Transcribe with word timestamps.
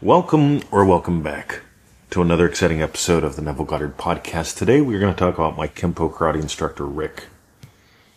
Welcome 0.00 0.62
or 0.70 0.84
welcome 0.84 1.24
back 1.24 1.62
to 2.10 2.22
another 2.22 2.46
exciting 2.46 2.80
episode 2.80 3.24
of 3.24 3.34
the 3.34 3.42
Neville 3.42 3.64
Goddard 3.64 3.96
podcast. 3.96 4.56
Today 4.56 4.80
we're 4.80 5.00
going 5.00 5.12
to 5.12 5.18
talk 5.18 5.34
about 5.34 5.56
my 5.56 5.66
Kempo 5.66 6.08
karate 6.14 6.40
instructor, 6.40 6.86
Rick, 6.86 7.24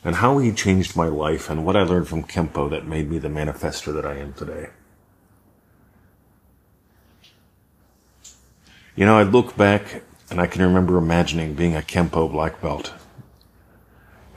and 0.04 0.18
how 0.18 0.38
he 0.38 0.52
changed 0.52 0.96
my 0.96 1.08
life 1.08 1.50
and 1.50 1.66
what 1.66 1.76
I 1.76 1.82
learned 1.82 2.08
from 2.08 2.24
Kempo 2.24 2.70
that 2.70 2.86
made 2.86 3.10
me 3.10 3.18
the 3.18 3.30
manifester 3.30 3.92
that 3.96 4.06
I 4.06 4.18
am 4.18 4.34
today. 4.34 4.70
You 8.96 9.08
know, 9.08 9.18
I 9.18 9.24
look 9.24 9.58
back 9.58 10.04
and 10.30 10.40
I 10.40 10.46
can 10.46 10.62
remember 10.62 11.00
imagining 11.00 11.56
being 11.56 11.76
a 11.76 11.82
Kempo 11.82 12.32
black 12.32 12.62
belt. 12.62 12.94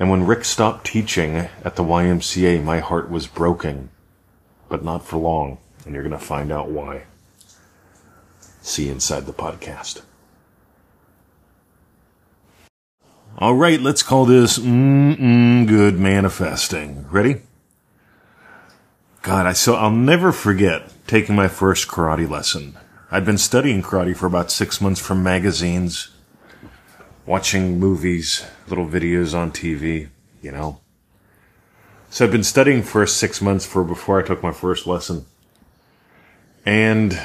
And 0.01 0.09
when 0.09 0.27
Rick 0.27 0.47
stopped 0.47 0.87
teaching 0.87 1.37
at 1.63 1.77
the 1.77 1.85
YMCA, 1.85 2.65
my 2.65 2.79
heart 2.79 3.11
was 3.11 3.27
broken, 3.27 3.91
but 4.71 4.83
not 4.83 5.05
for 5.05 5.19
long, 5.19 5.59
and 5.85 5.93
you're 5.93 6.03
going 6.03 6.19
to 6.19 6.19
find 6.19 6.51
out 6.51 6.71
why 6.71 7.03
see 8.75 8.89
inside 8.89 9.27
the 9.27 9.33
podcast. 9.33 10.03
All 13.39 13.55
right, 13.55 13.81
let's 13.81 14.03
call 14.03 14.25
this 14.25 14.59
good 14.59 15.99
manifesting. 15.99 17.07
Ready? 17.09 17.43
God, 19.23 19.47
I 19.47 19.53
so 19.53 19.75
I'll 19.75 19.91
never 19.91 20.33
forget 20.33 20.93
taking 21.07 21.37
my 21.37 21.49
first 21.49 21.89
karate 21.89 22.29
lesson. 22.29 22.77
I'd 23.11 23.25
been 23.25 23.39
studying 23.39 23.81
karate 23.81 24.17
for 24.17 24.27
about 24.27 24.51
six 24.51 24.81
months 24.81 25.01
from 25.01 25.23
magazines, 25.23 26.11
watching 27.27 27.79
movies, 27.79 28.45
little 28.67 28.87
videos 28.87 29.37
on 29.37 29.53
TV, 29.53 30.09
you 30.43 30.51
know. 30.51 30.81
So 32.11 32.25
I'd 32.25 32.33
been 32.33 32.45
studying 32.45 32.83
for 32.83 33.07
six 33.07 33.41
months 33.41 33.65
for 33.67 33.85
before 33.85 34.21
I 34.21 34.27
took 34.27 34.43
my 34.43 34.53
first 34.53 34.87
lesson. 34.87 35.27
And 36.67 37.21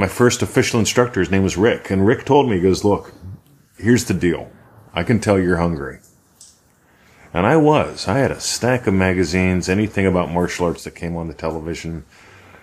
my 0.00 0.08
first 0.08 0.40
official 0.40 0.80
instructor, 0.80 1.20
his 1.20 1.30
name 1.30 1.42
was 1.42 1.58
Rick, 1.58 1.90
and 1.90 2.06
Rick 2.06 2.24
told 2.24 2.48
me, 2.48 2.56
he 2.56 2.62
goes, 2.62 2.84
look, 2.84 3.12
here's 3.76 4.06
the 4.06 4.14
deal. 4.14 4.50
I 4.94 5.02
can 5.02 5.20
tell 5.20 5.38
you're 5.38 5.58
hungry. 5.58 5.98
And 7.34 7.46
I 7.46 7.58
was. 7.58 8.08
I 8.08 8.16
had 8.16 8.30
a 8.30 8.40
stack 8.40 8.86
of 8.86 8.94
magazines, 8.94 9.68
anything 9.68 10.06
about 10.06 10.30
martial 10.30 10.64
arts 10.64 10.84
that 10.84 10.94
came 10.94 11.16
on 11.16 11.28
the 11.28 11.34
television. 11.34 12.06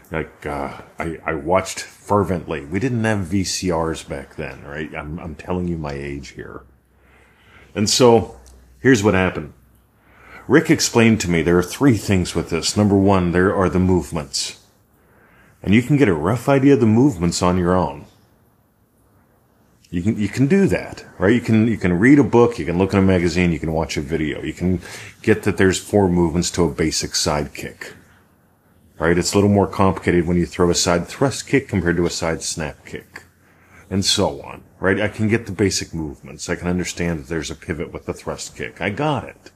Like, 0.10 0.48
uh, 0.48 0.82
I, 0.98 1.20
I 1.24 1.36
watched 1.36 1.80
fervently. 1.80 2.66
We 2.66 2.80
didn't 2.80 3.04
have 3.04 3.28
VCRs 3.28 4.10
back 4.10 4.36
then, 4.36 4.64
right? 4.64 4.94
I'm, 4.96 5.20
I'm 5.20 5.36
telling 5.36 5.68
you 5.68 5.78
my 5.78 5.94
age 5.94 6.30
here. 6.30 6.64
And 7.76 7.88
so, 7.88 8.40
here's 8.80 9.04
what 9.04 9.14
happened. 9.14 9.54
Rick 10.48 10.72
explained 10.72 11.22
to 11.22 11.30
me 11.30 11.44
there 11.44 11.60
are 11.60 11.64
three 11.64 11.98
things 11.98 12.34
with 12.34 12.50
this. 12.50 12.76
Number 12.76 12.98
one, 12.98 13.32
there 13.32 13.56
are 13.56 13.70
the 13.70 13.78
movements 13.78 14.64
and 15.62 15.74
you 15.74 15.82
can 15.82 15.98
get 15.98 16.08
a 16.08 16.14
rough 16.14 16.48
idea 16.48 16.74
of 16.76 16.80
the 16.80 16.86
movements 16.86 17.42
on 17.42 17.58
your 17.58 17.76
own. 17.76 18.06
You 19.90 20.02
can 20.02 20.20
you 20.20 20.28
can 20.28 20.48
do 20.48 20.68
that, 20.68 21.06
right? 21.18 21.34
You 21.34 21.40
can 21.42 21.68
you 21.68 21.78
can 21.78 21.98
read 21.98 22.20
a 22.20 22.24
book, 22.24 22.60
you 22.60 22.66
can 22.66 22.78
look 22.78 22.92
in 22.92 23.00
a 23.00 23.02
magazine, 23.02 23.54
you 23.54 23.60
can 23.60 23.72
watch 23.72 23.96
a 23.96 24.02
video. 24.02 24.42
You 24.42 24.54
can 24.54 24.82
get 25.22 25.44
that 25.44 25.58
there's 25.58 25.80
four 25.80 26.10
movements 26.10 26.52
to 26.52 26.64
a 26.64 26.70
basic 26.70 27.16
side 27.16 27.54
kick. 27.54 27.94
Right? 29.00 29.18
It's 29.18 29.34
a 29.34 29.38
little 29.38 29.50
more 29.50 29.68
complicated 29.68 30.26
when 30.26 30.38
you 30.38 30.46
throw 30.46 30.70
a 30.70 30.76
side 30.76 31.08
thrust 31.08 31.48
kick 31.48 31.70
compared 31.70 31.98
to 31.98 32.06
a 32.06 32.10
side 32.10 32.42
snap 32.42 32.86
kick. 32.86 33.24
And 33.90 34.04
so 34.04 34.42
on. 34.42 34.64
Right? 34.80 35.00
I 35.00 35.08
can 35.08 35.30
get 35.30 35.46
the 35.46 35.52
basic 35.52 35.94
movements. 35.94 36.50
I 36.50 36.56
can 36.56 36.68
understand 36.68 37.20
that 37.20 37.28
there's 37.28 37.52
a 37.52 37.56
pivot 37.56 37.94
with 37.94 38.06
the 38.06 38.14
thrust 38.14 38.58
kick. 38.58 38.82
I 38.82 38.90
got 38.90 39.24
it. 39.24 39.52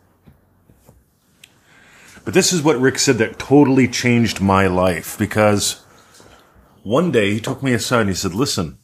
But 2.23 2.33
this 2.33 2.53
is 2.53 2.61
what 2.61 2.79
Rick 2.79 2.99
said 2.99 3.17
that 3.17 3.39
totally 3.39 3.87
changed 3.87 4.41
my 4.41 4.67
life 4.67 5.17
because 5.17 5.83
one 6.83 7.11
day 7.11 7.33
he 7.33 7.39
took 7.39 7.61
me 7.61 7.73
aside 7.73 8.01
and 8.01 8.09
he 8.09 8.15
said, 8.15 8.33
listen, 8.33 8.77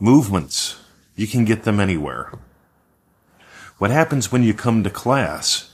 movements, 0.00 0.80
you 1.14 1.26
can 1.26 1.44
get 1.44 1.62
them 1.62 1.78
anywhere. 1.78 2.32
What 3.78 3.90
happens 3.90 4.32
when 4.32 4.42
you 4.42 4.54
come 4.54 4.82
to 4.82 4.90
class 4.90 5.72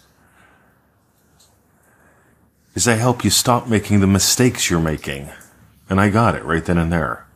is 2.75 2.89
I 2.89 2.95
help 2.95 3.25
you 3.25 3.31
stop 3.31 3.69
making 3.69 4.01
the 4.01 4.07
mistakes 4.07 4.71
you're 4.71 4.81
making. 4.81 5.31
And 5.89 6.01
I 6.01 6.09
got 6.09 6.35
it 6.35 6.45
right 6.45 6.65
then 6.65 6.79
and 6.79 6.93
there. 6.93 7.27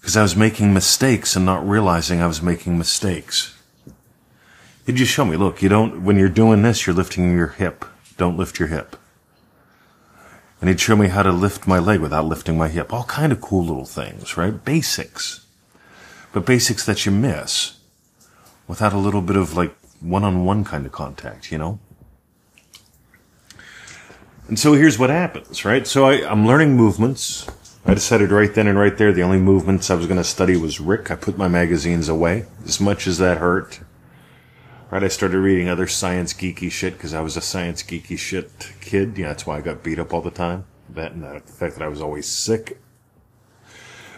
Because 0.00 0.16
I 0.16 0.22
was 0.22 0.36
making 0.36 0.72
mistakes 0.72 1.36
and 1.36 1.44
not 1.44 1.68
realizing 1.68 2.22
I 2.22 2.26
was 2.26 2.42
making 2.42 2.78
mistakes. 2.78 3.56
He'd 4.86 4.96
just 4.96 5.12
show 5.12 5.24
me, 5.24 5.36
look, 5.36 5.62
you 5.62 5.68
don't, 5.68 6.04
when 6.04 6.16
you're 6.16 6.28
doing 6.28 6.62
this, 6.62 6.86
you're 6.86 6.96
lifting 6.96 7.32
your 7.32 7.48
hip. 7.48 7.84
Don't 8.16 8.36
lift 8.36 8.58
your 8.58 8.68
hip 8.68 8.96
and 10.60 10.68
he'd 10.68 10.80
show 10.80 10.96
me 10.96 11.08
how 11.08 11.22
to 11.22 11.32
lift 11.32 11.66
my 11.66 11.78
leg 11.78 12.00
without 12.00 12.26
lifting 12.26 12.58
my 12.58 12.68
hip. 12.68 12.92
All 12.92 13.04
kind 13.04 13.32
of 13.32 13.40
cool 13.40 13.64
little 13.64 13.86
things, 13.86 14.36
right? 14.36 14.64
Basics. 14.64 15.46
But 16.32 16.44
basics 16.44 16.84
that 16.86 17.06
you 17.06 17.12
miss 17.12 17.78
without 18.68 18.92
a 18.92 18.98
little 18.98 19.22
bit 19.22 19.36
of 19.36 19.56
like 19.56 19.74
one-on-one 20.00 20.64
kind 20.64 20.86
of 20.86 20.92
contact, 20.92 21.50
you 21.50 21.58
know? 21.58 21.78
And 24.48 24.58
so 24.58 24.74
here's 24.74 24.98
what 24.98 25.10
happens, 25.10 25.64
right? 25.64 25.86
So 25.86 26.06
I, 26.06 26.28
I'm 26.28 26.46
learning 26.46 26.76
movements. 26.76 27.46
I 27.86 27.94
decided 27.94 28.30
right 28.30 28.52
then 28.52 28.66
and 28.66 28.78
right 28.78 28.96
there 28.96 29.12
the 29.12 29.22
only 29.22 29.38
movements 29.38 29.90
I 29.90 29.94
was 29.94 30.06
going 30.06 30.18
to 30.18 30.24
study 30.24 30.56
was 30.56 30.80
Rick. 30.80 31.10
I 31.10 31.16
put 31.16 31.38
my 31.38 31.48
magazines 31.48 32.08
away, 32.08 32.44
as 32.64 32.80
much 32.80 33.06
as 33.06 33.18
that 33.18 33.38
hurt. 33.38 33.80
Right, 34.90 35.04
I 35.04 35.08
started 35.08 35.38
reading 35.38 35.68
other 35.68 35.86
science 35.86 36.34
geeky 36.34 36.68
shit 36.68 36.94
because 36.94 37.14
I 37.14 37.20
was 37.20 37.36
a 37.36 37.40
science 37.40 37.80
geeky 37.80 38.18
shit 38.18 38.50
kid. 38.80 39.16
Yeah, 39.16 39.28
that's 39.28 39.46
why 39.46 39.58
I 39.58 39.60
got 39.60 39.84
beat 39.84 40.00
up 40.00 40.12
all 40.12 40.20
the 40.20 40.32
time. 40.32 40.64
That 40.88 41.12
and 41.12 41.22
the 41.22 41.38
fact 41.38 41.76
that 41.76 41.84
I 41.84 41.86
was 41.86 42.02
always 42.02 42.26
sick. 42.26 42.80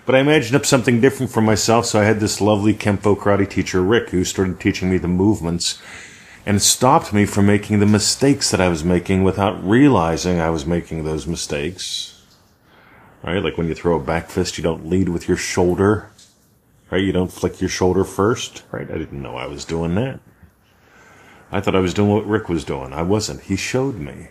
But 0.07 0.15
I 0.15 0.21
imagined 0.21 0.57
up 0.57 0.65
something 0.65 0.99
different 0.99 1.31
for 1.31 1.43
myself, 1.43 1.85
so 1.85 2.01
I 2.01 2.05
had 2.05 2.21
this 2.21 2.41
lovely 2.41 2.73
Kempo 2.73 3.15
karate 3.15 3.51
teacher, 3.51 3.83
Rick, 3.83 4.09
who 4.11 4.25
started 4.25 4.61
teaching 4.61 4.91
me 4.91 4.97
the 4.97 5.09
movements 5.09 5.79
and 6.47 6.63
stopped 6.63 7.13
me 7.13 7.27
from 7.27 7.45
making 7.45 7.81
the 7.81 7.87
mistakes 7.87 8.51
that 8.51 8.61
I 8.61 8.69
was 8.69 8.83
making 8.83 9.25
without 9.25 9.63
realizing 9.63 10.41
I 10.41 10.49
was 10.49 10.65
making 10.65 11.05
those 11.05 11.27
mistakes. 11.27 12.25
Right? 13.23 13.45
Like 13.45 13.59
when 13.59 13.69
you 13.69 13.75
throw 13.75 13.97
a 13.97 14.03
back 14.03 14.31
fist, 14.31 14.57
you 14.57 14.65
don't 14.65 14.87
lead 14.87 15.11
with 15.11 15.29
your 15.29 15.37
shoulder. 15.37 16.11
Right? 16.91 17.05
You 17.05 17.13
don't 17.13 17.31
flick 17.31 17.61
your 17.61 17.69
shoulder 17.69 18.05
first. 18.05 18.65
Right? 18.73 18.91
I 18.91 18.97
didn't 18.97 19.21
know 19.21 19.37
I 19.37 19.47
was 19.47 19.67
doing 19.67 19.95
that. 19.97 20.19
I 21.53 21.61
thought 21.61 21.77
I 21.77 21.81
was 21.81 21.93
doing 21.93 22.11
what 22.11 22.27
Rick 22.27 22.49
was 22.49 22.65
doing. 22.65 22.95
I 22.95 23.03
wasn't. 23.03 23.43
He 23.43 23.57
showed 23.57 23.97
me. 23.97 24.29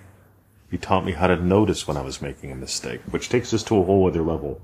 He 0.72 0.78
taught 0.78 1.06
me 1.06 1.12
how 1.12 1.28
to 1.28 1.36
notice 1.36 1.88
when 1.88 1.96
I 1.96 2.02
was 2.02 2.22
making 2.22 2.52
a 2.52 2.56
mistake, 2.56 3.02
which 3.12 3.30
takes 3.30 3.54
us 3.54 3.62
to 3.64 3.78
a 3.78 3.84
whole 3.84 4.08
other 4.08 4.24
level. 4.24 4.60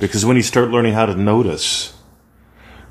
Because 0.00 0.26
when 0.26 0.36
you 0.36 0.42
start 0.42 0.70
learning 0.70 0.94
how 0.94 1.06
to 1.06 1.14
notice, 1.14 1.94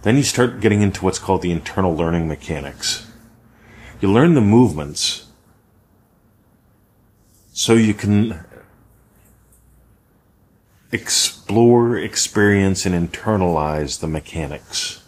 then 0.03 0.15
you 0.15 0.23
start 0.23 0.61
getting 0.61 0.81
into 0.81 1.03
what's 1.03 1.19
called 1.19 1.41
the 1.41 1.51
internal 1.51 1.93
learning 1.93 2.27
mechanics. 2.27 3.11
You 3.99 4.11
learn 4.11 4.35
the 4.35 4.41
movements 4.41 5.27
so 7.51 7.73
you 7.73 7.93
can 7.93 8.45
explore, 10.91 11.97
experience, 11.97 12.85
and 12.85 12.95
internalize 12.95 13.99
the 13.99 14.07
mechanics. 14.07 15.04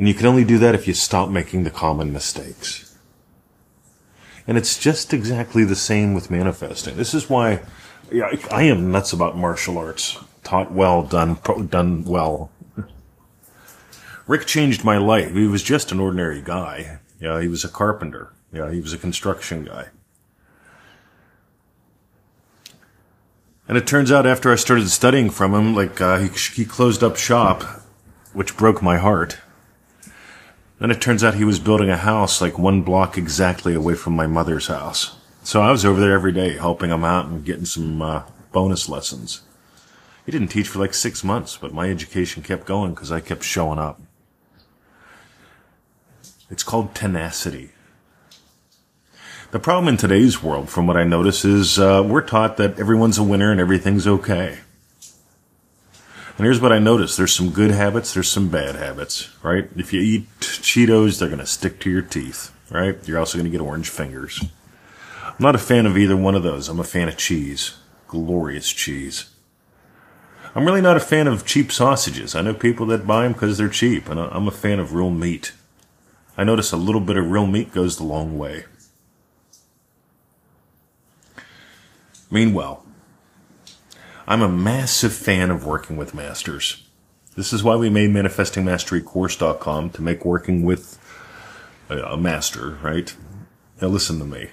And 0.00 0.08
you 0.08 0.14
can 0.14 0.24
only 0.24 0.44
do 0.44 0.56
that 0.56 0.74
if 0.74 0.88
you 0.88 0.94
stop 0.94 1.28
making 1.28 1.64
the 1.64 1.70
common 1.70 2.10
mistakes. 2.10 2.96
And 4.46 4.56
it's 4.56 4.78
just 4.78 5.12
exactly 5.12 5.62
the 5.62 5.76
same 5.76 6.14
with 6.14 6.30
manifesting. 6.30 6.96
This 6.96 7.12
is 7.12 7.28
why 7.28 7.60
yeah, 8.10 8.30
I 8.50 8.62
am 8.62 8.90
nuts 8.90 9.12
about 9.12 9.36
martial 9.36 9.76
arts. 9.76 10.16
Taught 10.42 10.72
well, 10.72 11.02
done, 11.02 11.36
done 11.68 12.04
well. 12.04 12.50
Rick 14.26 14.46
changed 14.46 14.84
my 14.84 14.96
life. 14.96 15.34
He 15.34 15.46
was 15.46 15.62
just 15.62 15.92
an 15.92 16.00
ordinary 16.00 16.40
guy. 16.40 17.00
Yeah, 17.20 17.38
he 17.42 17.48
was 17.48 17.62
a 17.62 17.68
carpenter. 17.68 18.32
Yeah, 18.54 18.72
he 18.72 18.80
was 18.80 18.94
a 18.94 18.98
construction 18.98 19.66
guy. 19.66 19.88
And 23.68 23.76
it 23.76 23.86
turns 23.86 24.10
out 24.10 24.26
after 24.26 24.50
I 24.50 24.56
started 24.56 24.88
studying 24.88 25.28
from 25.28 25.52
him, 25.52 25.74
like, 25.74 26.00
uh, 26.00 26.20
he, 26.20 26.28
he 26.54 26.64
closed 26.64 27.04
up 27.04 27.18
shop, 27.18 27.64
which 28.32 28.56
broke 28.56 28.80
my 28.80 28.96
heart. 28.96 29.36
Then 30.80 30.90
it 30.90 31.00
turns 31.00 31.22
out 31.22 31.34
he 31.34 31.44
was 31.44 31.58
building 31.58 31.90
a 31.90 31.96
house 31.96 32.40
like 32.40 32.58
one 32.58 32.80
block 32.80 33.18
exactly 33.18 33.74
away 33.74 33.94
from 33.94 34.16
my 34.16 34.26
mother's 34.26 34.66
house. 34.66 35.16
So 35.44 35.60
I 35.60 35.70
was 35.70 35.84
over 35.84 36.00
there 36.00 36.14
every 36.14 36.32
day 36.32 36.56
helping 36.56 36.90
him 36.90 37.04
out 37.04 37.26
and 37.26 37.44
getting 37.44 37.66
some 37.66 38.00
uh, 38.00 38.22
bonus 38.50 38.88
lessons. 38.88 39.42
He 40.24 40.32
didn't 40.32 40.48
teach 40.48 40.68
for 40.68 40.78
like 40.78 40.94
six 40.94 41.22
months, 41.22 41.58
but 41.58 41.74
my 41.74 41.90
education 41.90 42.42
kept 42.42 42.66
going 42.66 42.94
because 42.94 43.12
I 43.12 43.20
kept 43.20 43.44
showing 43.44 43.78
up. 43.78 44.00
It's 46.48 46.62
called 46.62 46.94
tenacity. 46.94 47.70
The 49.50 49.58
problem 49.58 49.88
in 49.88 49.96
today's 49.96 50.42
world, 50.42 50.70
from 50.70 50.86
what 50.86 50.96
I 50.96 51.04
notice, 51.04 51.44
is 51.44 51.78
uh, 51.78 52.04
we're 52.06 52.22
taught 52.22 52.56
that 52.56 52.78
everyone's 52.78 53.18
a 53.18 53.22
winner 53.22 53.50
and 53.50 53.60
everything's 53.60 54.06
okay. 54.06 54.58
And 56.38 56.46
here's 56.46 56.60
what 56.60 56.72
I 56.72 56.78
notice: 56.78 57.16
There's 57.16 57.34
some 57.34 57.50
good 57.50 57.70
habits. 57.70 58.14
There's 58.14 58.30
some 58.30 58.48
bad 58.48 58.76
habits, 58.76 59.28
right? 59.42 59.68
If 59.76 59.92
you 59.92 60.00
eat 60.00 60.26
Cheetos, 60.70 61.18
they're 61.18 61.26
going 61.26 61.40
to 61.40 61.46
stick 61.46 61.80
to 61.80 61.90
your 61.90 62.00
teeth, 62.00 62.52
right? 62.70 62.96
You're 63.04 63.18
also 63.18 63.36
going 63.36 63.50
to 63.50 63.50
get 63.50 63.60
orange 63.60 63.88
fingers. 63.88 64.40
I'm 65.24 65.34
not 65.40 65.56
a 65.56 65.58
fan 65.58 65.84
of 65.84 65.98
either 65.98 66.16
one 66.16 66.36
of 66.36 66.44
those. 66.44 66.68
I'm 66.68 66.78
a 66.78 66.84
fan 66.84 67.08
of 67.08 67.16
cheese. 67.16 67.74
glorious 68.06 68.70
cheese. 68.70 69.30
I'm 70.54 70.64
really 70.64 70.80
not 70.80 70.96
a 70.96 71.00
fan 71.00 71.26
of 71.26 71.44
cheap 71.44 71.72
sausages. 71.72 72.36
I 72.36 72.42
know 72.42 72.54
people 72.54 72.86
that 72.86 73.04
buy 73.04 73.24
them 73.24 73.32
because 73.32 73.58
they're 73.58 73.68
cheap, 73.68 74.08
and 74.08 74.20
I'm 74.20 74.46
a 74.46 74.52
fan 74.52 74.78
of 74.78 74.94
real 74.94 75.10
meat. 75.10 75.50
I 76.38 76.44
notice 76.44 76.70
a 76.70 76.76
little 76.76 77.00
bit 77.00 77.16
of 77.16 77.28
real 77.28 77.48
meat 77.48 77.72
goes 77.72 77.96
the 77.96 78.04
long 78.04 78.38
way. 78.38 78.66
Meanwhile, 82.30 82.86
I'm 84.28 84.40
a 84.40 84.48
massive 84.48 85.12
fan 85.12 85.50
of 85.50 85.66
working 85.66 85.96
with 85.96 86.14
masters. 86.14 86.84
This 87.36 87.52
is 87.52 87.62
why 87.62 87.76
we 87.76 87.90
made 87.90 88.10
manifestingmasterycourse.com 88.10 89.90
to 89.90 90.02
make 90.02 90.24
working 90.24 90.64
with 90.64 90.98
a 91.88 92.16
master, 92.16 92.78
right? 92.82 93.14
Now 93.80 93.88
listen 93.88 94.18
to 94.18 94.24
me. 94.24 94.50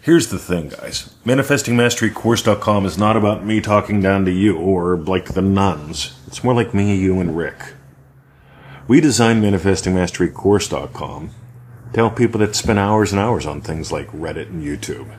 Here's 0.00 0.28
the 0.28 0.38
thing, 0.38 0.70
guys. 0.70 1.14
ManifestingMasteryCourse.com 1.24 2.86
is 2.86 2.98
not 2.98 3.16
about 3.16 3.44
me 3.44 3.60
talking 3.60 4.00
down 4.02 4.24
to 4.24 4.32
you 4.32 4.56
or 4.56 4.96
like 4.96 5.34
the 5.34 5.42
nuns. 5.42 6.18
It's 6.26 6.42
more 6.42 6.54
like 6.54 6.74
me, 6.74 6.96
you, 6.96 7.20
and 7.20 7.36
Rick. 7.36 7.74
We 8.88 9.00
designed 9.00 9.44
ManifestingMasteryCourse.com 9.44 11.30
to 11.92 11.96
help 12.00 12.16
people 12.16 12.40
that 12.40 12.56
spend 12.56 12.80
hours 12.80 13.12
and 13.12 13.20
hours 13.20 13.46
on 13.46 13.60
things 13.60 13.92
like 13.92 14.08
Reddit 14.08 14.48
and 14.48 14.62
YouTube. 14.62 15.16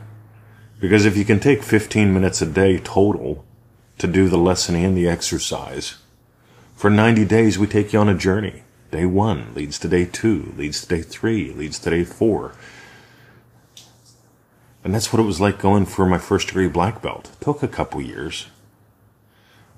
Because 0.80 1.06
if 1.06 1.16
you 1.16 1.24
can 1.24 1.40
take 1.40 1.62
15 1.62 2.12
minutes 2.12 2.42
a 2.42 2.46
day 2.46 2.78
total 2.78 3.44
to 3.96 4.06
do 4.06 4.28
the 4.28 4.36
lesson 4.36 4.74
and 4.74 4.94
the 4.94 5.08
exercise, 5.08 5.96
for 6.74 6.90
90 6.90 7.24
days 7.24 7.58
we 7.58 7.66
take 7.66 7.92
you 7.92 7.98
on 7.98 8.08
a 8.08 8.14
journey. 8.16 8.62
Day 8.90 9.06
one 9.06 9.54
leads 9.54 9.78
to 9.80 9.88
day 9.88 10.04
two, 10.04 10.52
leads 10.56 10.82
to 10.82 10.88
day 10.88 11.02
three, 11.02 11.52
leads 11.52 11.78
to 11.80 11.90
day 11.90 12.04
four. 12.04 12.54
And 14.84 14.94
that's 14.94 15.12
what 15.12 15.20
it 15.20 15.26
was 15.26 15.40
like 15.40 15.58
going 15.58 15.86
for 15.86 16.06
my 16.06 16.18
first 16.18 16.48
degree 16.48 16.68
black 16.68 17.00
belt. 17.00 17.30
It 17.32 17.44
took 17.44 17.62
a 17.62 17.68
couple 17.68 18.02
years. 18.02 18.48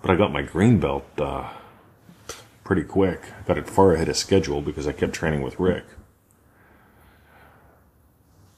But 0.03 0.11
I 0.11 0.17
got 0.17 0.33
my 0.33 0.43
green 0.43 0.79
belt 0.81 1.07
uh, 1.19 1.49
pretty 2.65 2.83
quick. 2.83 3.23
I 3.39 3.47
got 3.47 3.59
it 3.59 3.71
far 3.71 3.93
ahead 3.93 4.09
of 4.09 4.17
schedule 4.17 4.61
because 4.61 4.87
I 4.87 4.93
kept 4.93 5.13
training 5.13 5.43
with 5.43 5.59
Rick. 5.61 5.85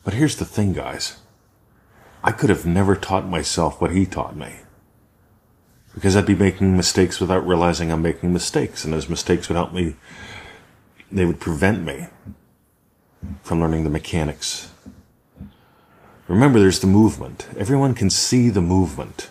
But 0.04 0.14
here's 0.14 0.36
the 0.36 0.46
thing, 0.46 0.72
guys. 0.72 1.18
I 2.24 2.32
could 2.32 2.50
have 2.50 2.66
never 2.66 2.96
taught 2.96 3.28
myself 3.28 3.80
what 3.80 3.92
he 3.92 4.06
taught 4.06 4.34
me. 4.34 4.60
Because 5.98 6.14
I'd 6.14 6.26
be 6.26 6.36
making 6.36 6.76
mistakes 6.76 7.18
without 7.18 7.44
realizing 7.44 7.90
I'm 7.90 8.02
making 8.02 8.32
mistakes, 8.32 8.84
and 8.84 8.94
those 8.94 9.08
mistakes 9.08 9.48
would 9.48 9.56
help 9.56 9.72
me, 9.72 9.96
they 11.10 11.24
would 11.24 11.40
prevent 11.40 11.82
me 11.82 12.06
from 13.42 13.58
learning 13.58 13.82
the 13.82 13.90
mechanics. 13.90 14.70
Remember, 16.28 16.60
there's 16.60 16.78
the 16.78 16.86
movement. 16.86 17.48
Everyone 17.56 17.94
can 17.94 18.10
see 18.10 18.48
the 18.48 18.60
movement. 18.60 19.28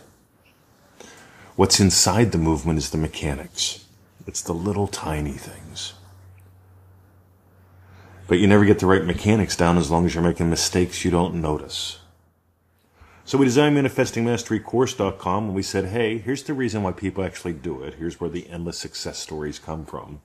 What's 1.55 1.79
inside 1.79 2.33
the 2.33 2.37
movement 2.37 2.79
is 2.79 2.89
the 2.89 2.97
mechanics. 2.97 3.85
It's 4.25 4.41
the 4.41 4.53
little 4.53 4.87
tiny 4.87 5.37
things. 5.37 5.93
But 8.27 8.39
you 8.39 8.47
never 8.47 8.65
get 8.65 8.79
the 8.79 8.87
right 8.87 9.05
mechanics 9.05 9.55
down 9.55 9.77
as 9.77 9.89
long 9.89 10.05
as 10.05 10.13
you're 10.13 10.21
making 10.21 10.49
mistakes 10.49 11.05
you 11.05 11.11
don't 11.11 11.35
notice. 11.35 11.99
So 13.27 13.37
we 13.37 13.43
designed 13.43 13.75
ManifestingMasteryCourse.com 13.75 15.43
and 15.47 15.53
we 15.53 15.61
said, 15.61 15.87
hey, 15.87 16.17
here's 16.17 16.43
the 16.43 16.53
reason 16.53 16.81
why 16.81 16.93
people 16.93 17.25
actually 17.25 17.51
do 17.51 17.83
it. 17.83 17.95
Here's 17.95 18.21
where 18.21 18.29
the 18.29 18.47
endless 18.49 18.79
success 18.79 19.19
stories 19.19 19.59
come 19.59 19.85
from. 19.85 20.21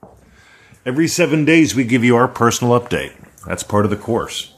Every 0.87 1.09
seven 1.09 1.45
days, 1.45 1.75
we 1.75 1.83
give 1.83 2.05
you 2.05 2.15
our 2.15 2.29
personal 2.29 2.79
update. 2.79 3.13
That's 3.45 3.65
part 3.65 3.85
of 3.85 3.91
the 3.91 3.97
course. 3.97 4.55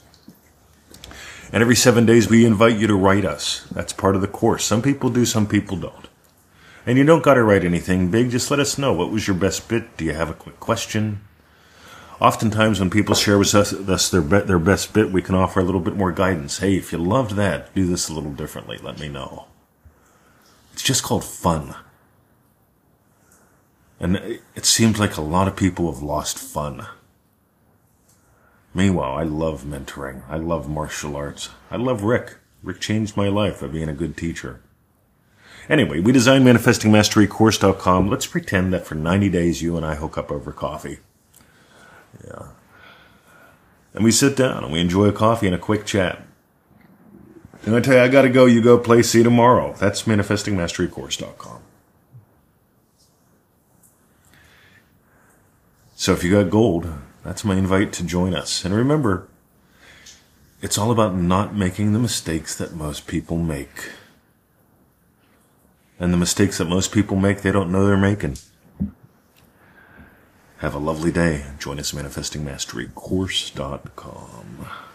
And 1.55 1.62
every 1.62 1.75
seven 1.75 2.05
days, 2.05 2.29
we 2.29 2.44
invite 2.44 2.76
you 2.76 2.87
to 2.87 2.94
write 2.94 3.25
us. 3.25 3.67
That's 3.73 3.94
part 3.94 4.14
of 4.14 4.20
the 4.20 4.29
course. 4.29 4.62
Some 4.62 4.82
people 4.82 5.08
do, 5.08 5.25
some 5.25 5.47
people 5.47 5.79
don't. 5.79 6.06
And 6.85 6.99
you 6.99 7.05
don't 7.05 7.25
got 7.25 7.35
to 7.35 7.43
write 7.43 7.64
anything 7.64 8.11
big. 8.11 8.29
Just 8.29 8.50
let 8.50 8.61
us 8.61 8.76
know. 8.76 8.93
What 8.93 9.11
was 9.11 9.26
your 9.26 9.37
best 9.37 9.70
bit? 9.70 9.97
Do 9.97 10.05
you 10.05 10.12
have 10.12 10.29
a 10.29 10.35
quick 10.35 10.61
question? 10.61 11.23
Oftentimes, 12.20 12.78
when 12.81 12.90
people 12.90 13.14
share 13.14 13.38
with 13.38 13.55
us, 13.55 13.72
us 13.72 14.11
their, 14.11 14.22
be- 14.22 14.40
their 14.40 14.58
best 14.58 14.93
bit, 14.93 15.11
we 15.11 15.22
can 15.22 15.34
offer 15.34 15.61
a 15.61 15.64
little 15.64 15.81
bit 15.81 15.96
more 15.96 16.12
guidance. 16.12 16.58
Hey, 16.58 16.76
if 16.76 16.93
you 16.93 16.99
loved 16.99 17.32
that, 17.32 17.75
do 17.75 17.87
this 17.87 18.08
a 18.08 18.14
little 18.14 18.32
differently. 18.32 18.78
Let 18.78 19.00
me 19.00 19.08
know. 19.08 19.46
It's 20.72 20.82
just 20.82 21.02
called 21.02 21.25
fun. 21.25 21.75
And 23.99 24.16
it 24.55 24.64
seems 24.64 24.99
like 24.99 25.16
a 25.16 25.22
lot 25.22 25.49
of 25.49 25.56
people 25.56 25.93
have 25.93 26.02
lost 26.02 26.38
fun. 26.38 26.87
Meanwhile, 28.75 29.14
I 29.14 29.22
love 29.22 29.62
mentoring. 29.62 30.22
I 30.28 30.37
love 30.37 30.69
martial 30.69 31.16
arts. 31.16 31.50
I 31.70 31.76
love 31.76 32.02
Rick. 32.02 32.37
Rick 32.62 32.81
changed 32.81 33.16
my 33.16 33.28
life 33.28 33.61
by 33.61 33.69
being 33.69 33.88
a 33.88 33.94
good 33.94 34.16
teacher. 34.16 34.61
Anyway, 35.69 36.00
we 36.00 36.12
designed 36.12 36.44
ManifestingMasteryCourse.com. 36.44 38.08
Let's 38.08 38.26
pretend 38.26 38.72
that 38.72 38.87
for 38.87 38.94
90 38.94 39.28
days 39.31 39.62
you 39.62 39.76
and 39.76 39.87
I 39.87 39.94
hook 39.94 40.19
up 40.19 40.31
over 40.31 40.52
coffee. 40.52 40.99
Yeah. 42.26 42.49
And 43.94 44.05
we 44.05 44.11
sit 44.11 44.37
down 44.37 44.64
and 44.64 44.72
we 44.72 44.81
enjoy 44.81 45.06
a 45.06 45.12
coffee 45.12 45.46
and 45.46 45.55
a 45.55 45.58
quick 45.58 45.87
chat. 45.87 46.22
And 47.64 47.75
I 47.75 47.81
tell 47.81 47.94
you, 47.94 48.00
I 48.00 48.08
gotta 48.08 48.28
go, 48.28 48.44
you 48.44 48.61
go 48.61 48.78
play, 48.78 48.99
you 48.99 49.22
tomorrow. 49.22 49.75
That's 49.78 50.02
manifestingmasterycourse.com. 50.02 51.61
So 55.96 56.12
if 56.12 56.22
you 56.22 56.32
got 56.32 56.50
gold, 56.50 56.93
that's 57.25 57.44
my 57.44 57.56
invite 57.56 57.93
to 57.94 58.05
join 58.05 58.34
us. 58.34 58.64
And 58.64 58.75
remember, 58.75 59.28
it's 60.61 60.76
all 60.76 60.90
about 60.90 61.14
not 61.14 61.55
making 61.55 61.93
the 61.93 61.99
mistakes 61.99 62.55
that 62.56 62.75
most 62.75 63.06
people 63.06 63.38
make. 63.38 63.90
And 65.99 66.12
the 66.12 66.19
mistakes 66.19 66.58
that 66.58 66.66
most 66.66 66.93
people 66.93 67.16
make, 67.16 67.40
they 67.40 67.52
don't 67.52 67.72
know 67.72 67.87
they're 67.87 67.96
making. 67.96 68.37
Have 70.64 70.75
a 70.75 70.78
lovely 70.78 71.12
day. 71.12 71.44
Join 71.58 71.78
us 71.78 71.94
at 71.94 72.02
ManifestingMasteryCourse.com. 72.02 74.94